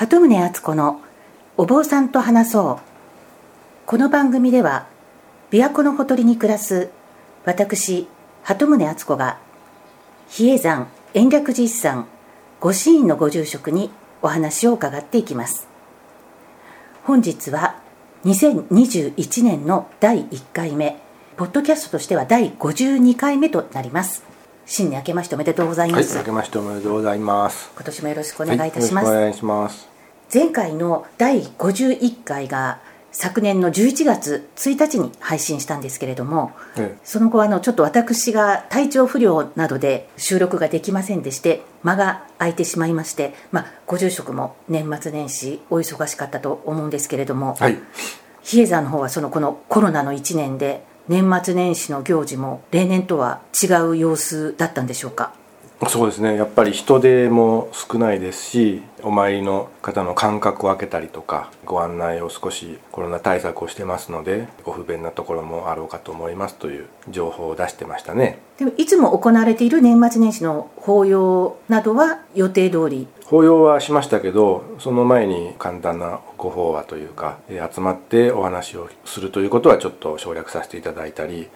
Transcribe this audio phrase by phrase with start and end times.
[0.00, 1.02] 鳩宗敦子の
[1.58, 3.84] お坊さんと話そう。
[3.84, 4.86] この番組では
[5.50, 6.88] 琵琶湖のほとりに暮らす
[7.44, 8.08] 私
[8.42, 9.38] 鳩宗敦子が
[10.30, 12.06] 比叡山延暦寺一山
[12.60, 13.90] 御神院のご住職に
[14.22, 15.68] お話を伺っていきます。
[17.04, 17.78] 本日は
[18.24, 20.98] 2021年の第1回目
[21.36, 24.24] ポッドキャストとしては第52回目となります。
[24.64, 27.70] 新年明けましておめでとうございます、はい、明けましておめでとうございます。
[27.74, 29.89] 今年もよろしくお願いいたします、はい、お願いします
[30.32, 32.78] 前回の第51回が
[33.10, 47.76] 昨年の11月1日に配信したんですけれども、ええ、その後あのちょっと私が体調不良などで収録ができませんでして間が空いてしまいまして、まあ、ご住職も年末年始お忙しかったと思うんですけれども、はい、
[48.42, 55.34] 比叡山の方はそのこのコロナの1年で年末年始の行事も例年とは違う様子だったんでしょうか？
[55.88, 56.36] そうですね。
[56.36, 68.38] やっぱり人手も少ないですしお参りの方の間隔を空けたりとかご案内を少しコロナ対策をしてますのでご不便なところもあろうかと思いますという情報を出してましたね。
[68.58, 73.08] でもいつも行われている年末年始の法要などは予定通り？
[73.24, 81.48] 法要はしましたけどその前に簡単なご法話というか集まってお話をするということはちょっと省略させていただいたり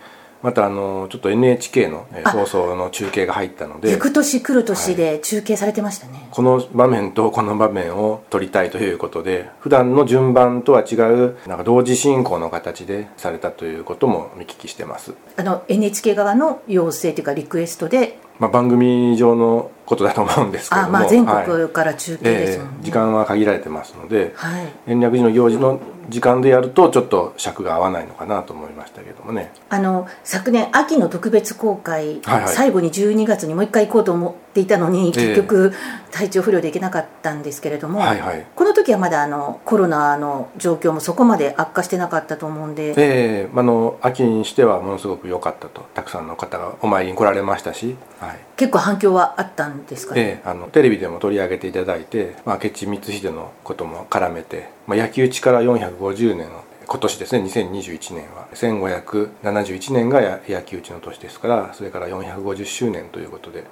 [0.45, 15.15] またあのちょっと NHK の放送の中継が入ったので行く年来る年で中継されてましたね、はい、この場面とこの場面を撮りたいということで普段の順番とは違うなんか同時進行の形でされたということも見聞きしてます。
[15.39, 20.87] あの NHK 側の要請というかリクエストでまあ、番組上のことだと思うんですけども。
[20.89, 29.53] あ、まあ、全国から中継ですもんね、はいえー、時間は限られてますので、はい、延暦寺の行事の時間でやるとちょっと尺が合わないのかなと思いましたけどもね。
[29.69, 35.73] あの昨年秋の特別公開、はいはい、最後に12月にもう一回行こうと思っていたのに結局
[36.11, 58.47] 体調不良で行けなかったんですけれども、はいはい、この時はまだあのコロナの状況もそこまで悪化してなかったと思うんで、えー、あの秋にしてはものすごく良かったとたくさんの方がお参りに来られましたし、はい、結構反響はあったんですかね、えー、あのテレビでも取り上げていただいて、まあ、明智光秀のことも絡めて、まあ、焼き討ちから450年の今年ですね2021年は。
[58.55, 63.65] 1571年が焼き討ちの年ですからそれから450周年ということで、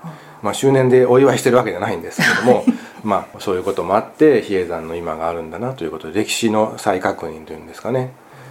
[0.42, 2.64] まあ、周年でお祝いしてるわけじゃないんですけども
[3.04, 8.10] まあそういうこともあって比叡山の今があるんだなということで歴史の再確認というんですかね。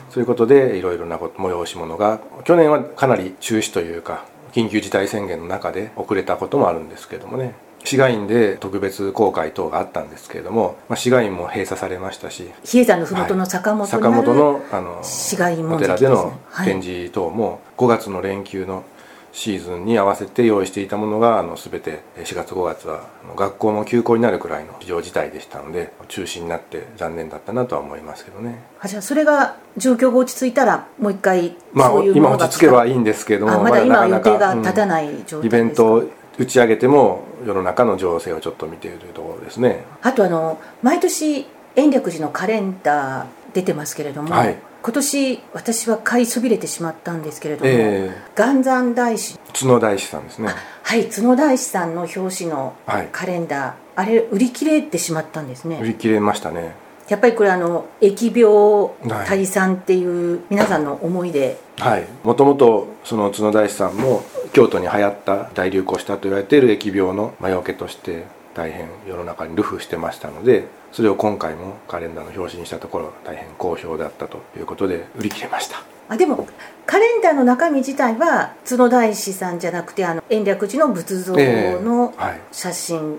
[0.09, 7.53] そういうことでいろいろな催し物が去年はかなり中止というか緊急事態宣言の中で遅れたこともあるんですけれどもね。
[7.83, 18.83] 市街院で特別公開等があったんですけれども、まあ、市街院も閉鎖されましたし比叡山の麓の坂本坂本のあの市街院お寺での展示等も5月の連休の
[19.31, 28.59] シーズンに合わせて用意していたものがあの全て4月5月は学校も休校になるくらいの非常事態でしたので中止になって残念だったなとは思いますけどね。
[28.79, 36.03] あじゃあそれが状況が落ち着いたらもう一回まあ今落ち着けばいいんですけどもまだ今予定が立たない状態イベント
[36.37, 39.83] 打ち上げても世の中の情勢をちょっと見ているというところですね。
[40.01, 49.37] あとあの毎年延暦寺のカレンダー出てますけれども、はい、今年私は買いそびれてしまったんですけれども、えー、元山大師。
[49.53, 50.49] 角大師さんですね。
[50.83, 52.73] はい角大師さんの表紙の
[53.11, 55.77] カレンダー、はい、あれ売り切れてしまったんですね。
[55.81, 56.73] 売り切れましたね。
[57.09, 58.89] やっぱりこれあの疫病
[59.27, 61.59] 退散っていう皆さんの思いで。
[61.77, 62.07] はい。
[62.23, 75.81] もともとその角大師さんも京都に流行った大流行したと言われている疫病の魔除けとして大変世の中に流布してましたのでそれを今回もカレンダーの表紙にしたところ大変好評だったということで売り切れました。
[76.09, 76.45] あでも
[76.85, 82.13] カレンダーの中身自体は角大師さんじゃなくてあの延暦寺の仏像の
[82.51, 83.17] 写真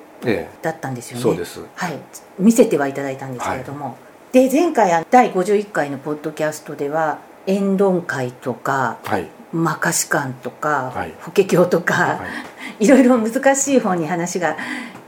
[0.61, 1.99] だったんですよね、えーはい、そうです、はい、
[2.39, 3.95] 見せてはいただいたんですけれども、は
[4.35, 12.21] い、で前回第51回のポッドキャストでは演論会とか、はい、魔化士館とか、はい、法華経とか、は
[12.79, 14.57] い、いろいろ難しい本に話が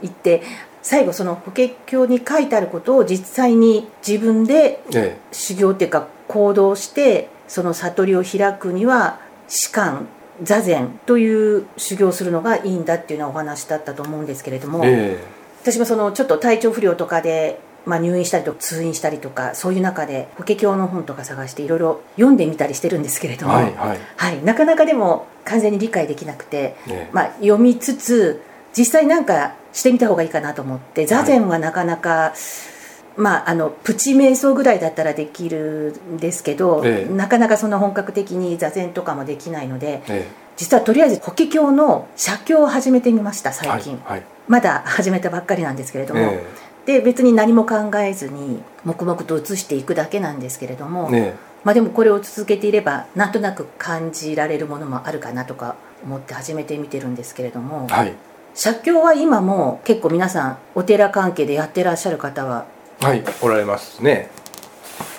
[0.01, 0.41] いって
[0.81, 4.83] 最後その法華経に書いてあることを実際に自分で
[5.31, 10.07] 修行っていうか行動してその悟りを開くには士官
[10.43, 23.99] 座禅という修行するのがいいんだっていうようなお話だったと思うんですけれども、えー、私もそのちょっと体調不良とかでまあ、入院したりとか通院したりとかそういう中で法華経の本とか探していろいろ読んでみたりしてるんですけれども、はい、はい。
[24.17, 28.41] はい、なかなかでも完全に理解できなくて、ね、まあ、読みつつ
[28.77, 32.33] 実際なんかしてみた方がいいかなと思って座禅はなかなか、は
[33.17, 40.27] い、まあ、あのプチ瞑想ぐらいだったらできるんですけど、ええ、なかなかそんな本格的に座禅とかもできないので、え、
[40.57, 44.01] 実はとりあえず法華経の写経を始めてみました最近、
[44.47, 46.33] まだ始めたばっかりなんですけれども。
[46.85, 51.33] で別に何も考えずに黙々と移していくだけなんですけれども、ね、
[51.63, 58.13] まあ、でもこれを続けていればなんとなく感じられるものもあるかなとか思って始めてみてるんですけれども、はい、
[58.53, 62.65] 写経は今も結構皆さんお寺関係でやってらっしゃる方は？
[63.01, 64.29] はいおられますね。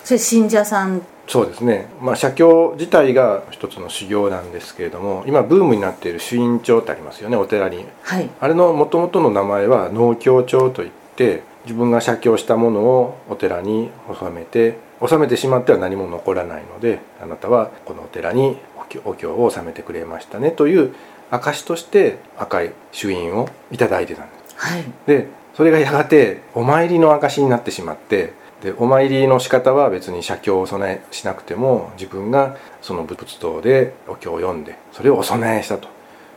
[0.04, 1.02] それ信者さん？
[1.26, 18.56] そうですね、まあ、写経自体が一つの修行なんですけれども今ブームになっている朱印帳ってありますよねお寺に、はい、あれのもともとの名前は納経帳といって自分が写経したものをお寺に納めて納めてしまっては何も残らないのであなたはこのお寺に
[19.04, 20.94] お経を納めてくれましたねという
[21.30, 28.32] 証として赤い朱印を頂いてたんです、はい、でそれがやがてお参りの証になってしまって
[28.62, 35.88] でお参りの仕方は別に写経をお供えしなくても自分がその仏道でお経を読んでそれをお供えしたと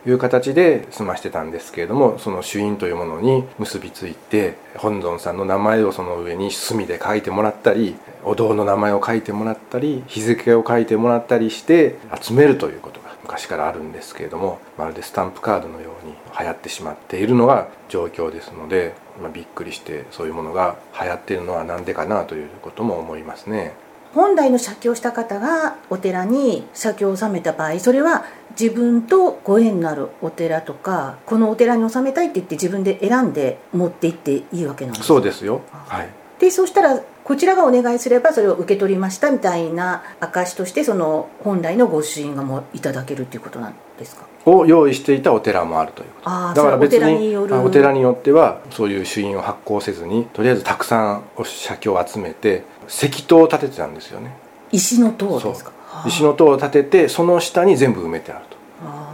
[0.06, 23.74] いう形で済ましてたんですけれどもその朱印というものに結びついて本尊さんの名前をその上に墨で書いてもらったりお堂の名前を書いてもらったり日付を書いてもらったりして集めるということが昔からあるんですけれどもまるでスタンプカードのように流行ってしまっているのが状況ですので、まあ、びっくりしてそういうものが流行っているのは何でかなということも思いますね。
[24.14, 28.24] 本来の写経した方がお寺に写経を納めた場合それは
[28.58, 35.02] 自分とご縁のあるお寺とかこのお寺に納めたいって言って自分で選んで持って行っていいわけなんです。
[35.02, 35.60] かそうですよ。
[35.70, 36.08] はい。
[36.40, 44.24] でそうしたらこちらがお願いすればそれを受け取りましたみたいな証としてその本来の御朱印がもいただけるっていうことなんですか？
[44.46, 54.36] を用意していたお寺もあるということだから別にお寺によってはそういう朱印を発行せずにとりあえずたくさんお写経を集めて石塔を建ててたんですよね。
[54.72, 55.72] 石の塔ですか？
[56.06, 58.56] 石の塔を建ててその下に全部埋めてあると。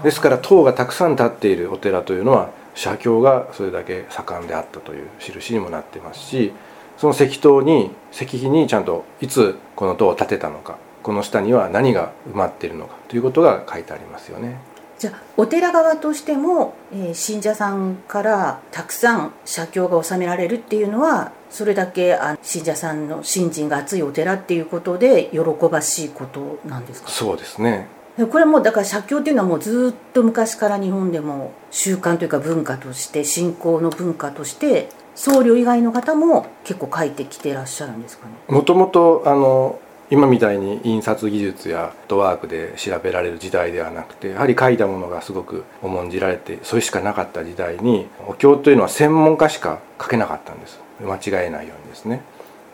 [0.02, 6.52] ですから塔がたくさん建っているお寺というのは写経がそれだけ盛んであったという印にもなってますし
[6.98, 14.58] その石塔に石碑にちゃんといつこの塔を建てたのかこの下には何が埋まっているのかということが書いてありますよね。
[14.98, 25.40] じゃあお寺側としても、えー、信者さんからたくさん写経が納められるっていうのはそれだけあ信者さんの信心が厚いお寺っていうことで喜
[25.70, 27.08] ばしいことなんですか？
[27.10, 27.88] そうですね。
[28.32, 38.32] これもだから写経っていうのはもうずっと昔から日本でも習慣というか文化として信仰の文化として僧侶以外の方も結構書いてきてらっしゃるんですかね？
[38.48, 39.78] もともとあの
[40.08, 50.78] 今みたいに印刷技術やフットワークで調べられる時代ではなくてやはり書いたものがすごく重んじられてそれしかなかった時代にお経というのは専門家しか書けなかったんです。
[51.00, 52.22] 間違えないようにですね。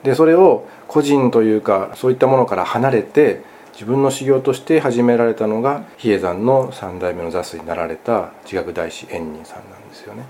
[0.02, 3.42] でそれを個人というかそういったものから離れて
[3.72, 10.24] 自分の修行として始められたのが比叡山の三代目の座水になられた自学大師円仁さんなんですよね。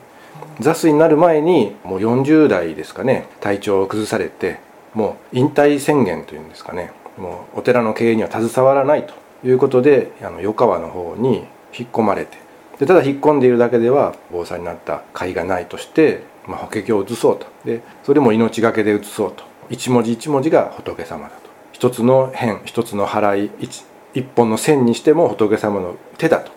[0.60, 4.58] 座水になる前にもう40代ですかね体調を崩されて
[4.94, 6.92] もう引退宣言というんですかね。
[7.18, 9.14] もうお寺の経営には携わらないと
[9.46, 11.44] いうことであの余川の方に
[11.76, 12.38] 引っ込まれて。
[12.78, 17.46] でただ引っ込んでいるだけでは防災になった甲斐がないとして、まあ、法華経を移そうと。
[17.64, 19.44] でそれも命がけで移そうと。
[19.70, 21.34] 一文字一文字が仏様だと。
[21.72, 23.84] 一つの辺一つの払い一
[24.14, 26.50] 一本の線にしても仏様の手だと。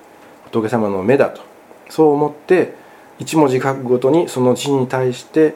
[0.45, 1.41] 仏様の目だと。
[1.89, 2.73] そう思って
[3.19, 5.55] 一文字書くごとにその字に対して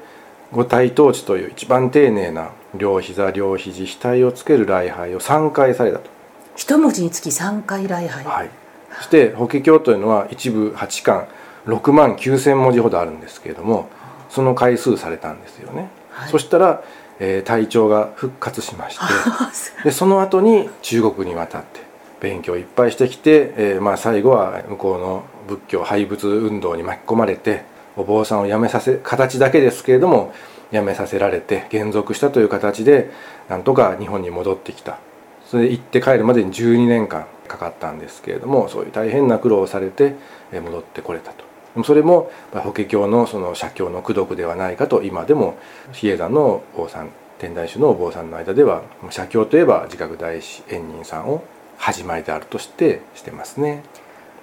[0.51, 6.10] 五体統治という一番丁寧な両膝両肘額をつける礼拝を3回されたと。
[6.56, 8.24] 一文字につき3回礼拝。
[8.25, 8.50] はい。
[8.98, 11.27] そして法華経というのは一部8巻
[11.65, 13.89] 6万9,000文字ほどあるんですけれども
[14.29, 16.84] その回数されたんですよね、はい、そしたら、
[17.20, 21.82] えー、体調が復活しまして でその後に中国に渡って
[22.20, 27.63] 勉強いっぱいしてきて、えーまあ、最後は向こうの仏教廃仏運動に巻き込まれて
[28.00, 30.34] お坊さんを辞めさせ形だけですけれども
[30.72, 33.12] 辞めさせられて減俗したという形で
[33.50, 35.00] なんとか日本に戻ってきた
[35.46, 40.15] それで行って帰るまでに12年間かかったんですけれどもそういう大変な苦労をされて
[40.53, 45.58] 戻ってこれたとそれも法華経のその写経の功徳ではないかと今でも
[45.91, 51.44] 比叡山のお坊さん天台宗のお坊さんの間では写経といえば自覚大師円仁さんを
[51.77, 53.84] 始まりであるとしてしてますね。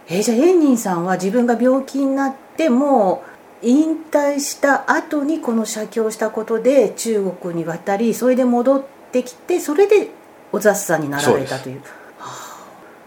[0.09, 3.23] えー、じゃあ円仁さんは自分が病気になっても
[3.63, 8.83] 引退した後にこの写経したことで中国に渡りそれで戻っ
[9.13, 10.11] てきてそれで
[10.53, 11.83] お雑さんになられたという。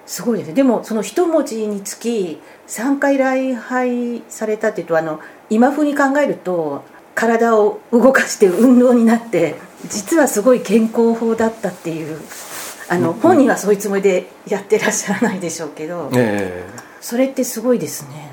[0.06, 0.24] す。
[0.24, 0.54] ごいですね。
[0.54, 6.84] でもその一文字につき3回礼拝されたっていうとあの今風に考えると
[7.16, 9.56] 体を動かして運動になって
[9.88, 12.20] 実はすごい健康法だったっていう
[12.90, 18.29] あの、本人はそういうつもりでやってらっしゃらないでしょうけど、えー、それってすごいですね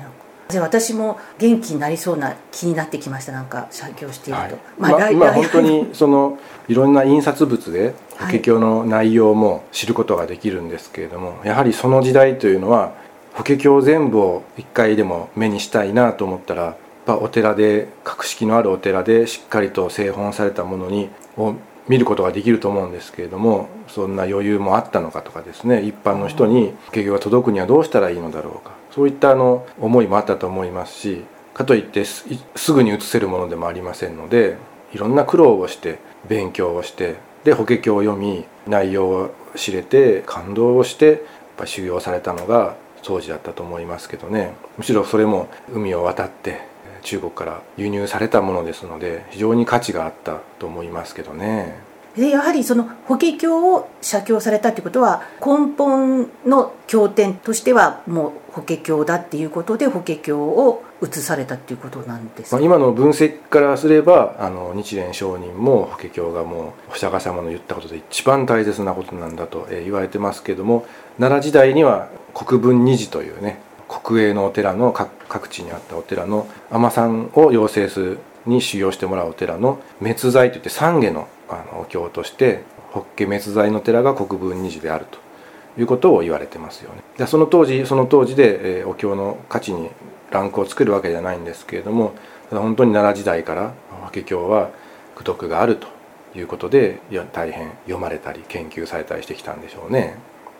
[0.49, 3.31] じゃあ私も元気になりそうな気になってきました。
[3.31, 6.37] なんか写経していると、はい、まあ、今本当にその
[6.67, 12.93] いろんな印刷物で法華経の内容も知ることができるんですけれども、はい、やはりその時代というのは
[13.33, 16.75] 法華経全部を一回でも目にしたいなと思ったら
[17.07, 21.55] お寺で格式のあるお寺でしっかりと製本されたものにを
[21.87, 32.25] 見ることができると思うんですけれどもそんな余裕もあったのかとかですね一般の人に法華経が届くにはどうしたらいいのだろうかそういったあの思いもあったと思いますしかといってす
[32.73, 34.57] ぐに移せるものでもありませんので
[34.93, 41.19] いろんな苦労をして勉強をしてで法華経を読み内容を知れて感動をしてやっ
[41.57, 44.53] ぱ修行されたのが当時だったと思いますけどね。
[44.77, 46.61] むしろそれも海を渡って
[47.07, 51.79] 中国から輸入されたものですので非常に価値があったと思いますけどね。
[52.17, 70.87] でやはりその法華経を写経されたということは根本の経典としてはもう法華経だっていうことで法華経を移されたっていうことなんですまあ、今の分析からすればあの日蓮上人も法華経がもうお釈迦様の言ったことで一番大切なことなんだと、え言われてますけども
[71.19, 85.19] 奈良時代には国分二寺というね国営のお寺の各地にあったお寺の尼さんを養成するに修行してもらうお寺の滅罪といって三下のあのお経として法華滅罪の寺が国分二寺であると
[85.79, 87.01] いうことを言われてますよね。
[87.17, 89.89] でその当時その当時で、えー、お経の価値に
[90.31, 92.13] ランクを作るわけじゃないんですけれども
[92.49, 94.71] ただ本当に奈良時代から法華経は
[95.13, 95.87] 功徳があると
[96.35, 96.99] いうことで
[97.31, 100.17] 大変読まれたり研究されたりしてきたんでしょうね。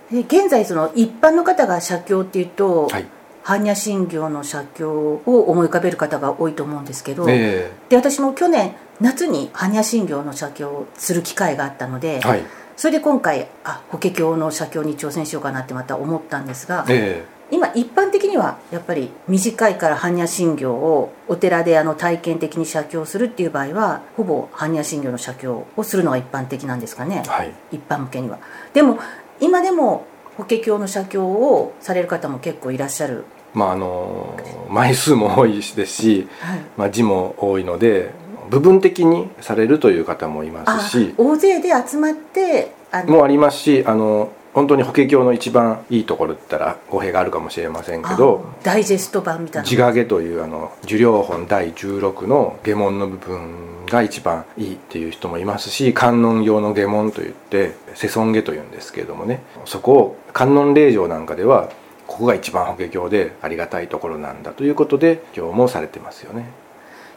[0.09, 3.05] 現在その一般の方が写経っていうと、はい、
[3.47, 12.43] 般若心経の写経を思い浮かべる方が多いと思うんですけど、えー、で私も去年夏に般若心経の写経をする機会があったので、はい、
[12.75, 28.39] それで今回あ法華経の写経に挑戦しようかなってまた思ったんですが、えー、今一般的にはやっぱり短いから般若心経をお寺であの体験的に写経するっていう場合はほぼ般若心経の写経をするのが一般的なんですかね、はい、一般向けには。
[28.73, 28.99] でも
[29.39, 33.23] 今でも法華経の写経をされる方も結構いらっしゃる
[33.57, 34.37] まあ、あの
[34.69, 38.11] 枚数も多いですし、はい、まあ、字も多いので
[38.51, 42.71] 部分的にされるという方もいますし大勢で集まって
[43.07, 49.69] もありますしあの本当に法華経の一番いいところって言ったら語弊があるかもしれませんけどダイジェスト版みたいな。
[49.69, 59.41] 自画下というあの受領本第16の下門の部分が一番いいっていう人もいますし観音用の下門といって世尊下というんですけれどもね。
[59.65, 61.69] そこを観音霊場なんかでは
[62.17, 66.45] ここが一番法華経でありがたいところなんだということで今日もされてますよね。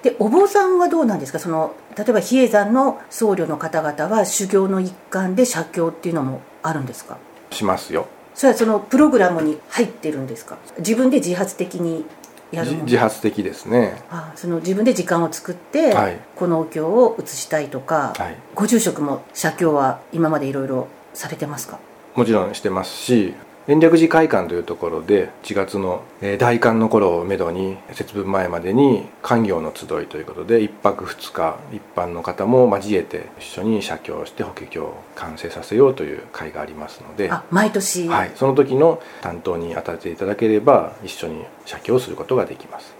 [0.03, 1.39] でお坊さんはどうなんですか？
[1.39, 7.17] その例えば比叡山の僧侶の方々は修行の一環で写経っていうのもあるんですか？
[7.51, 8.09] しますよ。
[8.35, 10.59] それはそのプログラムに入ってるんですか？
[10.77, 12.05] 自分で自発的に
[12.53, 14.03] やる自発的ですね。
[14.11, 21.79] あその自分で時間を作って、はい、このお経を写したいとか、はい、ご住職も写経は今までいろいろされてますか？
[22.15, 23.33] もちろんしてますし
[23.69, 26.03] 延暦寺会館というところで1月の
[26.39, 38.09] 大寒の頃をめどに節分前までに官業の集いということで1泊2日一般の方も交えて一緒に写経して法華経を完成させようという会がありますので毎年？
[38.09, 42.95] はいその時の担当に当たっていただければ一緒に写経をすることができます。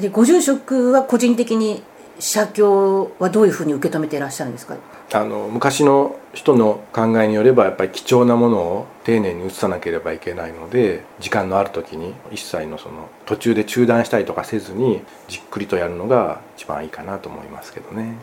[0.00, 1.82] でご住職は個人的に
[2.20, 4.76] 写経はどういうふうに受け止めていらっしゃるんですか？
[5.12, 18.14] あの昔の人の考えによればやっぱり貴重なものを丁寧に写さなければいけないので時間のある時に一切のその途中で中断したりとかせずにじっくりとやるのが一番いいかなと思いますけどね。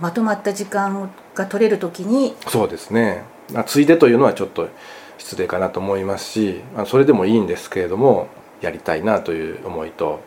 [0.00, 3.24] まとまった時間が取れる時にそうですね
[3.66, 4.68] ついでというのはちょっと
[5.16, 8.28] 失礼かなと思いますしそれでもいいんですけれども
[8.60, 10.20] やりたいなという思いと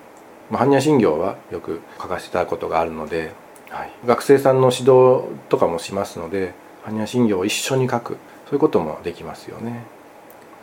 [0.51, 3.31] 般若心経はよく書かせていただくことがあるので
[3.74, 6.53] はい、学生さんの指導とかもしますので
[6.86, 8.18] 般若心経を一緒に書く。
[8.46, 9.84] そういうこともできますよね。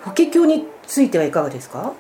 [0.03, 1.93] 法華経についてはいかがですか？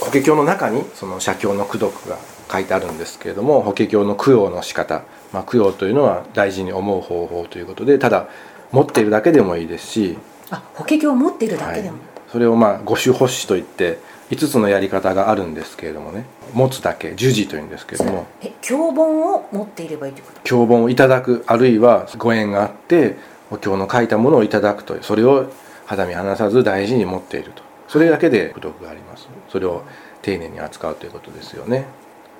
[0.00, 2.16] 法華経の中にその写経の功徳が
[2.50, 5.02] 書いてあるんですけれども法華経の供養の仕方、
[5.32, 8.28] まあ、供養というのは大事に思う方法ということでただ
[8.72, 10.16] 持っているだけでもいいですし
[10.50, 13.98] あ法華経を持っているだけでも、はい、それをまあ五種発子といって
[14.30, 16.24] 5つのやり方があるんですけれどもね。
[16.52, 18.26] 持つだけ授事というんですけれども。
[18.40, 20.40] え経本を持っていればいいということ？
[20.42, 23.16] 経本をいただくあるいはご縁があって
[23.50, 25.50] お経の書いたものをいただくというそれを
[25.86, 27.62] 肌身離さず大事に持っていると。
[27.88, 29.28] それだけで功徳があります。
[29.50, 29.82] それを
[30.22, 31.84] 丁寧に扱うということですよね。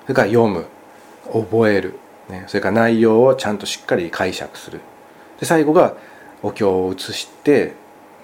[0.03, 0.65] それから読む
[1.31, 1.99] 覚える、
[2.29, 4.81] ね、それから内容をちゃんとしっかり解釈する。
[5.39, 5.95] で最後が
[6.41, 7.73] お経を写して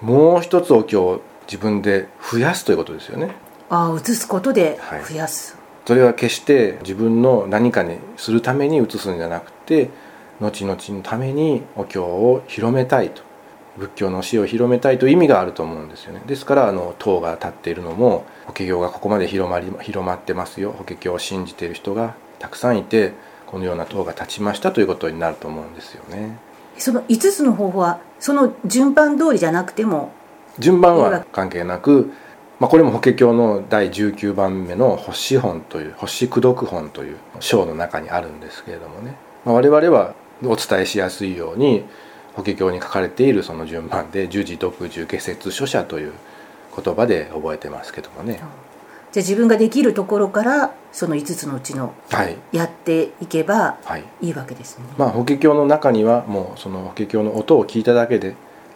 [0.01, 3.35] もう一つお経を自分で増やすということですよね
[3.71, 4.77] ああ移すことで
[5.09, 9.89] 増やす、それは決して自分の何かにするために移すんじゃなくて
[10.41, 13.23] 後々のためにお経を広めたいと。
[13.77, 16.21] 仏教の教えを広めたいという意味があると思うんですよね。
[16.27, 20.73] ですからあの塔が立っているのも法華経がここまで広まり広まってますよ。
[20.77, 23.13] 法華経を信じている人がたくさんいて
[23.47, 26.37] このような塔が立ちましたということになると思うんですよね。
[26.77, 30.11] その5つの方法はその順番通りじゃなくても
[30.59, 32.11] 順番は関係なく
[32.61, 39.15] まあ、これも法華経の第19番目の星本という星功読本という章の中にあるんですけれどもね、
[39.45, 40.13] まあ、我々は
[40.43, 41.83] お伝えしやすいように
[42.35, 46.11] 法華経に書かれているその順番で「十字読十下説書者」という
[46.75, 48.35] 言葉で覚えてますけどもね。
[48.35, 51.95] じゃあ自分ができるところからその5つのうちの
[52.51, 53.79] やっていけば
[54.21, 54.85] いいわけですね。
[54.85, 58.35] はい、まあ、法華経の中にはもうその法華経の音を聞いただけで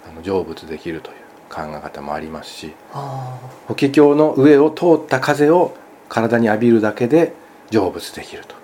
[0.09, 1.24] あの成仏できるという
[1.55, 5.75] 考え方もありますし法華経の上を通った風を
[6.09, 7.33] 体に浴びるだけで
[7.71, 8.55] 成仏できると。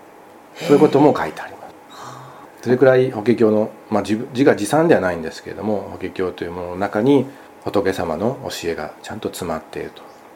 [0.55, 1.61] そういうことも書いてあります。
[2.63, 7.25] それくらい法華経の、まあ、自自画自賛ではないんですけれども法華経というものの中に
[7.63, 9.91] 仏様の教えがちゃんと詰まっている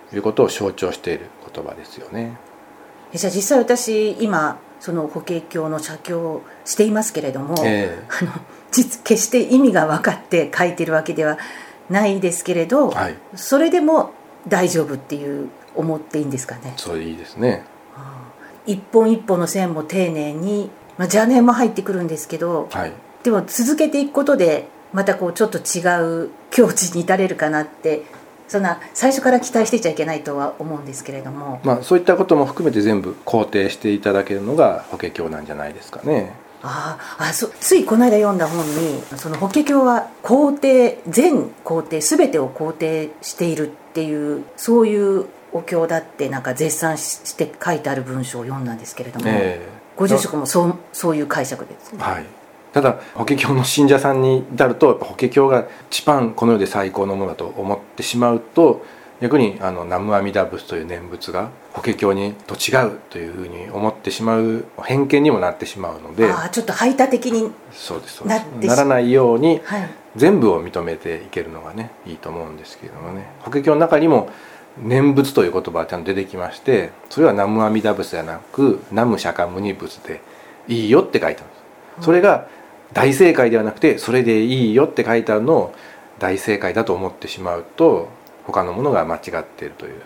[0.10, 2.38] ということを象徴している言葉ですよね。
[3.14, 8.32] じゃあ実際私今その法華経の写経をしていますけれども、えー、あの
[8.72, 11.38] 実決して意味が分かって書いてるわけでは
[11.90, 14.12] ないですけれど、はい、それでも
[14.48, 16.74] 大丈夫っていう思っていいんですかね。
[16.78, 17.64] それいいですね。
[18.66, 22.92] 一本一本の線も丁寧に、まあ、邪念も入ってくるんですけど、はい、
[23.24, 28.04] でも続けていくことでまたこうちょっと違う境地に至れるかなって
[28.48, 36.34] そんな最初から期待してちゃいけないとは思うんですけれども、まあ、そういったことも含めて全部肯定していただけるのが法華経なんじゃないですかね。
[36.68, 52.04] ああそついこの間読んだ本にその法華経は肯定全肯定全てを肯定しているっていうそういうお経だってなんか絶賛して書いてある文章を読んだんですけれども、えー、ご住職もそうそういう解釈ですね。
[52.04, 52.26] はい
[52.74, 58.86] ただ法華経の信者さんに至るとやっぱ法華経が一番この世で最高のものだと思ってしまうと
[59.22, 73.26] 逆にあの南無阿弥陀仏という念仏が法華経にと違うというふうに思ってしまう偏見にもなってしまうのであちょっと排他的にそうですなならないように、はい、全部を認めていけるのがねいいと思うんですけれどもね。
[73.40, 74.30] 法華経の中にも
[74.78, 80.22] 念仏という言葉がちゃんと出てきましてそれは南無阿弥陀仏ではなく南無釈迦牟尼仏で
[80.68, 81.56] いいよって書いてあるんで
[82.02, 82.06] す。
[82.06, 82.48] それが
[82.94, 85.76] 大正解ではなくてそれでいいよって書いてあるのを
[86.20, 88.10] 大正解だと思ってしまうと
[88.46, 90.02] 他のものが間違っているという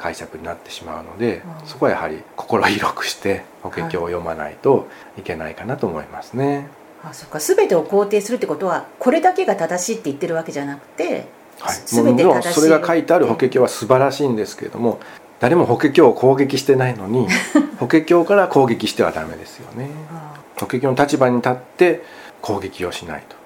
[0.00, 6.68] 解釈になってしまうので、うん、そこはやはり心広くして法華経を読まないといけないかなと思いますね。
[7.02, 15.00] はい、あそっか全てを肯定するってことはこれだけが正しいって言ってるわけじゃなくて、はい、もちろんそれが書いてある法華経は素晴らしいんですけれども
[15.40, 17.26] 誰も法華経を攻撃してないのに
[17.78, 19.90] 法華経から攻撃してはダメですよね。
[20.58, 22.02] 法華経の立場に立って
[22.40, 23.39] 攻撃をしないと。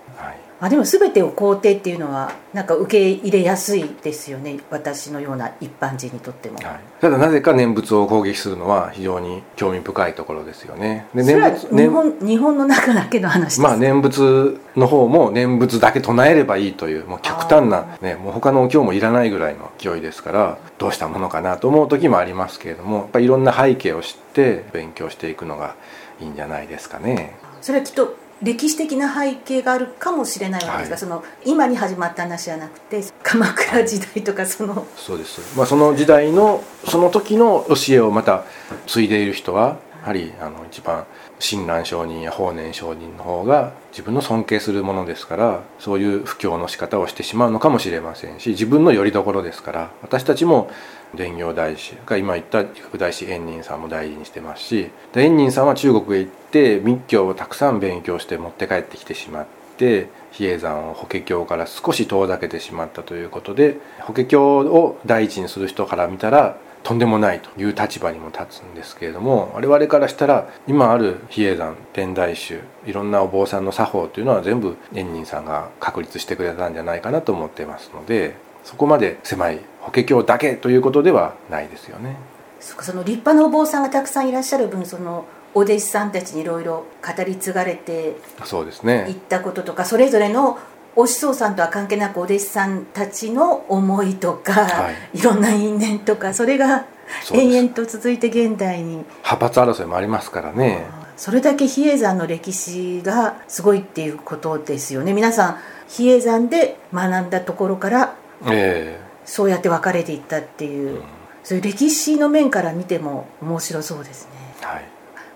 [0.65, 11.07] あでも全てを肯定っていうのはなんか受け入れやすいですよね私のような一般人にとっても、はい、ただなぜか念仏を攻撃するのは非常に興味深いところですよね。
[11.15, 25.77] で念仏日本日本の中だけの話まあ念仏の方も念仏だけ唱えればいいというもう極端な、ね、もう他のお経もいらないぐらいの勢いですからどうしたものかなと思う時もありますけれどもやっぱいろんな背景を知って勉強していくのが
[26.21, 27.37] いいんじゃないですかね。
[27.61, 38.45] それはきっと歴史的な背景があるかもしれないわけですが、はい、その今に始まった話じゃなくて鎌倉時代とかその、そうです、まあ、その時代のその時の教えをまた
[38.87, 41.07] 継いでいる人はやはりあの一番
[41.39, 50.71] 親鸞上人や法然上人の方が自分の尊敬するものですからそういう布教の仕方をしてしまうのかもしれませんし自分の拠り所ですから私たちも
[51.17, 59.47] 伝行大師が今言った副大師円仁さんも大事にしてますし円仁さんは中国へ行って密教をたくさん勉強して持って帰ってきてしまっ
[59.77, 82.17] て比叡山を法華経から少し遠ざけてしまったということで法華経を第一にする人から見たらとんでもないという立場にも立つんですけれども我々からしたら今ある比叡山天台宗いろんなお坊さんの作法というのは全部円仁さんが確立してくれたんじゃないかなと思ってますのでそこまで狭い法華経だけということではないですよね。
[82.61, 89.07] そその立派なお坊さんがたくさんいらっしゃる分そのお弟子さんたちにいろいろ語り継がれてそうですね。
[89.09, 90.59] いったこととかそれぞれの
[90.97, 96.87] お師匠さんとは関係なくお弟子さんたちの思いとか、はい、いろんな因縁とかそれが
[97.33, 99.05] 延々と続いて現代に。
[99.23, 100.87] 派閥争いもありますからね。
[101.17, 105.13] それだけ比叡山の歴史がすごいっていうことですよね。
[105.13, 108.15] 皆さん比叡山で学んだところから、
[108.53, 111.03] えー、そうやって分かれていったっていう、うん、
[111.43, 114.31] そういう歴史の面から見ても面白そうですね。
[114.61, 114.85] はい。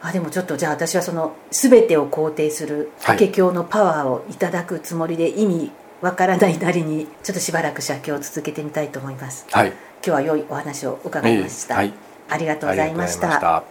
[0.00, 11.92] あでもちょっとじゃあ私はその全てを肯定する法華経のパワーをいただくつもりで意味わからないなりにちょっとしばらく写経を続けてみたいと思います、はい、今日は良いお話を伺いました、はい、
[12.28, 13.64] ありがとうございました